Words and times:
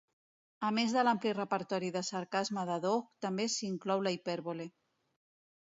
A 0.69 0.69
més 0.77 0.95
de 0.95 1.03
l'ampli 1.03 1.33
repertori 1.39 1.91
de 1.97 2.03
sarcasme 2.09 2.65
de 2.71 2.79
Doug, 2.87 3.13
també 3.27 3.47
s'hi 3.57 3.65
inclou 3.71 4.05
la 4.09 4.17
hipèrbole. 4.19 4.69